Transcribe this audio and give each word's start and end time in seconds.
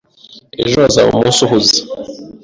Ejo 0.63 0.75
hazaba 0.83 1.07
umunsi 1.11 1.39
uhuze. 1.45 1.77